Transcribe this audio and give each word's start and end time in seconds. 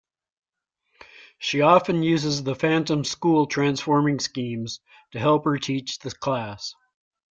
She 1.37 1.61
often 1.61 2.01
uses 2.01 2.41
The 2.41 2.55
Phantom's 2.55 3.07
school 3.11 3.45
transforming 3.45 4.17
schemes 4.19 4.79
to 5.11 5.19
help 5.19 5.45
her 5.45 5.59
teach 5.59 5.99
the 5.99 6.09
class. 6.09 6.73